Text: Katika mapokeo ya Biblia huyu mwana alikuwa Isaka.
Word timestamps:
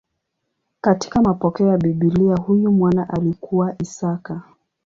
Katika 0.81 1.21
mapokeo 1.21 1.67
ya 1.67 1.77
Biblia 1.77 2.35
huyu 2.35 2.71
mwana 2.71 3.09
alikuwa 3.09 3.75
Isaka. 3.81 4.41